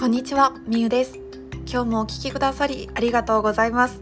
[0.00, 1.18] こんにちは、みゆです。
[1.70, 4.00] 今日もお聞きくださりありがとうございます。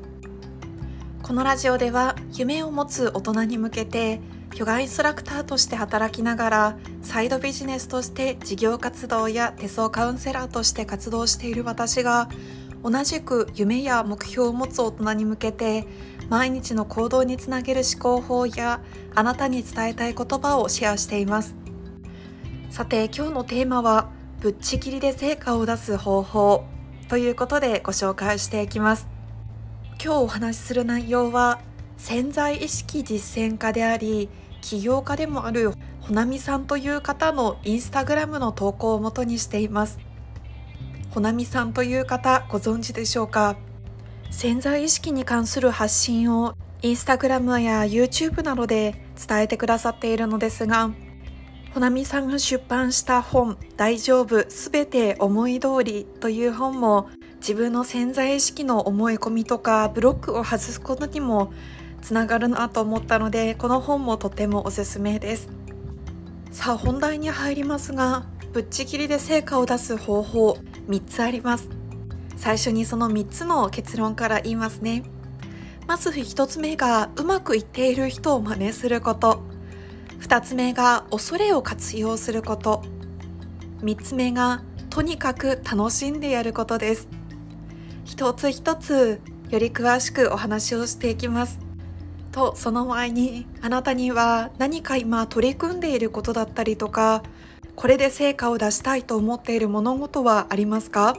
[1.25, 4.21] このラジオでは夢を持つ大人に向けて
[4.55, 12.29] ヨガインストラクターとして働きながらサイドビジネスとして事業活動や手相カウンセラーとして活動している私が
[12.85, 15.85] 同じく夢や目標を持つ大人に向けて
[16.29, 18.81] 毎日の行動につなげる思考法や
[19.17, 21.57] あなたに伝えたい言葉をシェアしています。
[22.71, 26.65] さて今日のテーマはぶっちぎりで成果を出す方法
[27.09, 29.09] ということでご紹介していきます。
[30.01, 31.59] 今日お話しする内容は
[31.97, 34.29] 潜在意識実践家であり
[34.61, 39.99] 起業家でもあるほなみさんという方のインスタグラムの投稿をもとにしています。
[41.11, 43.57] ほなみさんという方ご存知でしょうか？
[44.31, 50.93] 潜在意識に関する発信をインスタグラムや YouTube などで伝えてくださっているのですが
[51.79, 61.53] ほなみさんが出版した本「大丈夫すべて思い通り」という本も自分の潜在意識の思い込みとかブロックを外すことにも
[62.03, 65.51] つながるなと思ったのでこの本もとてもおすすめです。
[66.51, 71.69] さあ本題に入りますがぶっちぎりで成果を出す方法3つあります。
[72.35, 75.05] 最初にその3つの結論から言いますね。
[75.87, 79.58] まず1つ目がうまくいっている人を真似すること。
[80.21, 82.83] 2つ目が恐れを活用すること。
[83.83, 87.09] 3つ目がとにかく楽しんでやることです。
[88.05, 91.59] 一つ一つより詳しくお話をしていきます。
[92.33, 97.23] とその前にあなたには何か今取り組んでいることだったりとか
[97.75, 101.17] これで成果を出したいと思っている物事はありますか？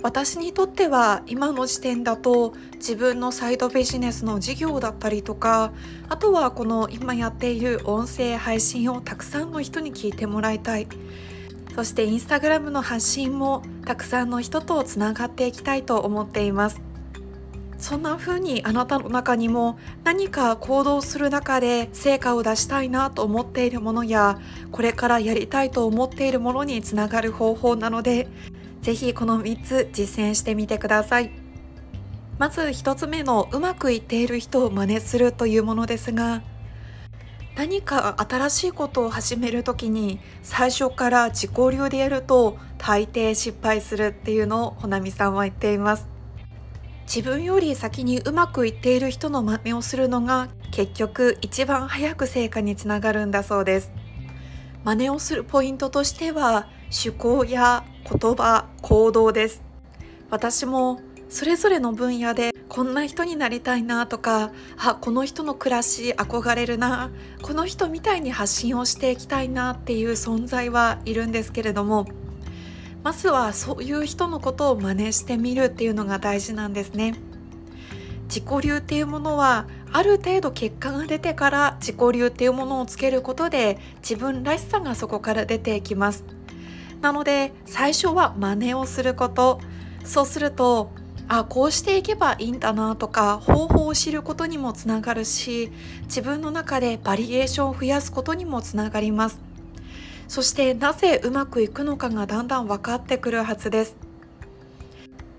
[0.00, 5.72] 私にとっては今の時点だと自分のサイドビジネスの事業だったりとか
[6.08, 10.86] あとはこの今やっている音声配信をたくさんの人に聞いてもらいたい。
[11.74, 16.80] そしてインスタグラムの発信もたくさんの人とつながっていきたいと思っています。
[17.78, 24.40] そんな風にあなたの中にも何か行動する中で成果を出したいなと思っているものや
[24.72, 28.26] これからやりたいと思っているものにつながる方法なので
[28.82, 31.30] ぜひこの3つ実践してみてください。
[32.38, 36.42] まず1つ目のうまくいっている人を真似するというものですが
[37.56, 46.06] 何か新しいことを始める時に最初から自己流でやると大抵失敗するっていうのをほなみさんは言っています。
[47.12, 53.90] 自分より先にうまくいっている人の真似をするのが結局一番早く成果につながるんだそうです。
[54.84, 59.62] 真似をするポイントとしては趣向や言葉行動です。
[60.30, 67.10] 私もそれぞれの分野でこんな人になりたいなとかあこの人の暮らし憧れるな
[67.42, 72.06] この人みたいに発信をしていきたいなっていう存在はいるんですけれども
[73.02, 77.14] まずはそういう人のことを真似してみるっていうのが大事なんですね。
[78.24, 86.37] 自己流っていうものはある程度結果が出てから自己流っていうものをつけることで自分らしさがそこから出ていきます。
[87.00, 89.60] なので最初は真似をすること。
[90.04, 90.90] そうすると
[91.28, 95.70] あこうしていけばいいんだなとか方法を知ることにもつながるし
[96.04, 99.38] 自分の中でバリエーションを増やすことにもつながります。
[100.26, 103.96] そしてなぜうまくいくのかがだんだん分かってくるはずです。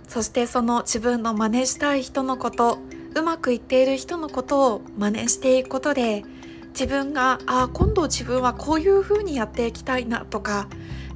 [0.07, 2.79] そしてその自分の真似したい人のこと
[3.15, 6.23] うまくいっている人のことを真似していくことで
[6.69, 10.67] 自分があ今度自分はこういうふうにやっていきたいなとか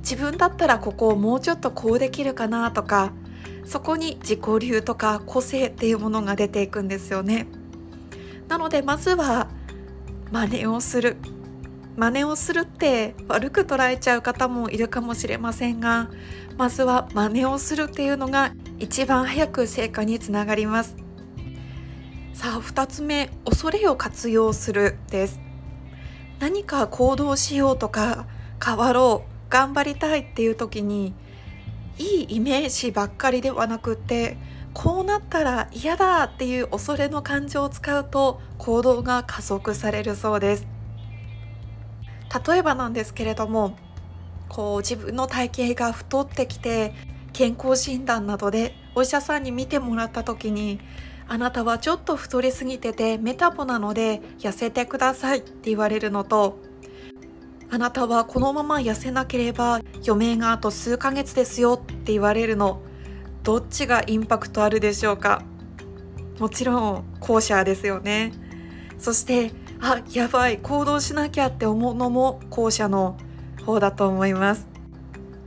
[0.03, 3.13] 自分だったらここをもうちょっとこうできるかなとか
[3.65, 7.47] そこに自己流とか個性っていうものが出ていくんですよね。
[8.49, 9.47] なのでまずは
[10.31, 11.15] 真似をする。
[11.95, 16.09] 真似をするって悪く捉えちゃう方もいるかもしれませんが
[16.57, 20.97] まずは真似をするっていうのが一番早く成果につながります。
[22.33, 25.39] さあ2つ目恐れを活用するです。
[26.39, 28.27] 何か行動しようとか
[28.63, 29.32] 変わろう。
[29.53, 31.13] 頑張りたいっていう時に
[31.99, 34.35] いいイメージばっかりではなくって
[34.73, 40.65] こうなったら嫌だっていう恐れの感情を使うと行動が加速されるそうです。
[42.47, 43.77] 例えばなんですけれども
[44.49, 46.95] こう自分の体型が太ってきて
[47.31, 50.79] 健康診断などでお医者さんに見てもらった時に
[51.27, 56.72] あなたはちょっと太りすぎててメタボなので痩せてくださいって言われるのと
[57.73, 62.83] あなたはこのまま痩せなければ余命があと数ヶ月ですよって言われるの。
[63.41, 65.41] どっちがインパクトあるでしょうか？
[66.37, 68.31] もちろん後者ですよね。
[68.99, 73.17] そしてあやばい行動しなきゃって思うのも後者の
[73.65, 74.67] 方だと思います。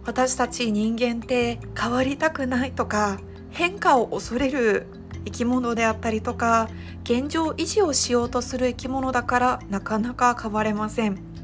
[0.04, 3.20] 私たち人間って変わりたくないとか
[3.50, 4.88] 変化を恐れる
[5.26, 6.68] 生き物であったりとか
[7.04, 11.35] 現状維持をしようとする生き物だからなかなか変われません。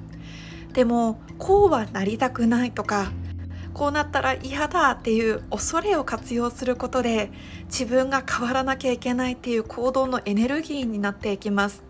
[0.72, 3.12] でもこうはなりたくないとか
[3.74, 7.30] こうなったら嫌だっていう恐れを活用することで
[7.64, 11.82] 自分が変わらなきゃいけないっていう行動のエネルギーになっていきます。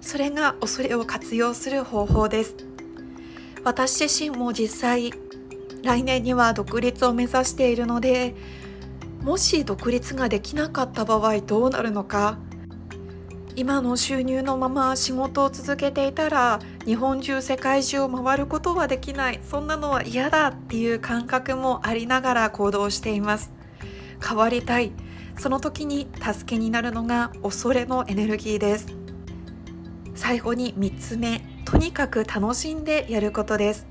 [0.00, 2.54] それが恐れを活用する方法です。
[3.64, 5.12] 私自身も実際
[5.82, 8.34] 来年には独立を目指しているので
[9.22, 12.38] もし独立ができなかった場合どうなるのか
[13.60, 19.40] 今の収入のまま仕事を続けていたら日本中世界中を回ることはできない。
[19.44, 23.52] そんなのは嫌だっていう感覚もありながら行動しています。
[24.26, 24.92] 変わりたい。
[25.38, 28.86] その時に助けになるのが恐れのエネルギーです。
[30.14, 31.42] 最後に3つ目。
[31.66, 33.86] とにかく楽しんでやることです。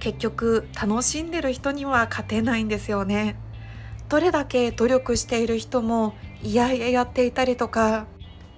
[0.00, 3.36] 結局楽しんでる人には勝てないんですよね。
[4.08, 8.08] どれだけ努力している人もいやいややっていたりとか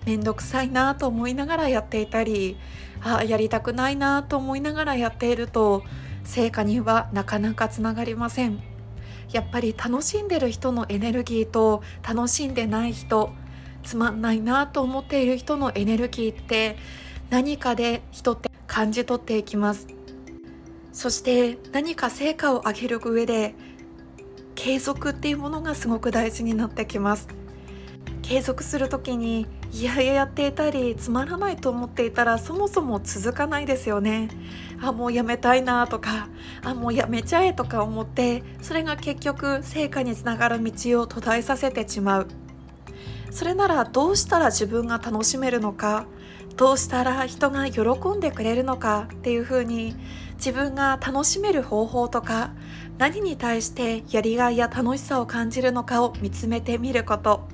[0.07, 2.57] めんどくさいなと思いながらやっていたり
[3.03, 5.83] ああやりたくないなと思いながらやっていると
[6.25, 8.63] 成果にはなかなかつながりません。
[9.33, 13.33] やっぱり楽しんでる人のエネルギーと楽しんでない人
[13.83, 16.77] つまんないなと思っている人のエネルギーって
[17.31, 19.87] 何かで人って感じ取っていきます。
[20.93, 23.55] そして何か成果を上げる上で
[24.55, 27.29] 継続っていうものがすごく大事になってきます。
[28.21, 34.29] 継続する時にいやいややっていたりつまらないと思っていたらそもそも続かないですよね。
[34.83, 36.29] あもうやめたいなとか
[36.63, 42.29] あもうやめちゃえとか思ってそれが結局成果につながる道を途絶えさせてしまう。
[43.31, 46.05] それならどうしたら自分が楽しめるのか
[46.59, 47.81] どうしたら人が喜
[48.15, 49.97] んでくれるのかっていうふうに
[50.35, 52.53] 自分が楽しめる方法とか
[52.99, 57.52] 何に対してやりがいや楽しさを感じるのかを見つめてみること。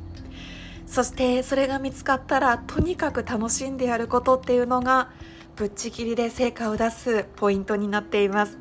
[0.89, 5.11] そしてそれが見つかったらとにかく楽しんでやることっていうのが
[5.55, 8.59] ぶっちぎりで成果を出すポイントになっています。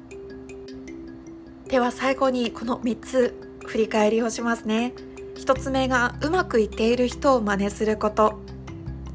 [1.67, 4.93] では最後にこの3つ振り返りをしますね。
[5.35, 8.39] 1つ目がうまくいっている人を真似すること。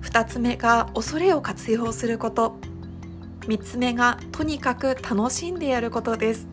[0.03, 2.56] 2つ目が恐れを活用すること。
[3.41, 6.49] 3つ目がとにかく楽しんでやることです。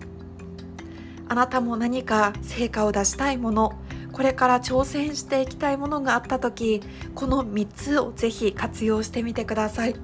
[1.30, 3.80] あなたも何か成果を出したいもの
[4.20, 6.82] これから挑戦していきたいものがあった時
[7.16, 9.96] この3つをぜひ活用してみてください。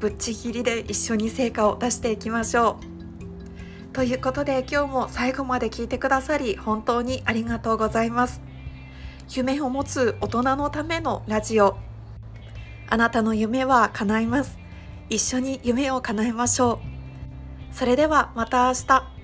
[0.00, 2.78] ぶっちぎりで一緒に成果を出していきましょ
[3.90, 3.92] う。
[3.92, 8.40] ということで今日も最後まで聞いてくださり本当にありがとうございます。
[9.28, 11.76] 夢を持つ大人のためのラジオ。
[12.88, 14.58] あなたの夢は叶います。
[15.10, 16.80] 一緒に夢を叶えましょ
[17.72, 17.74] う。
[17.74, 19.15] それではまた明日。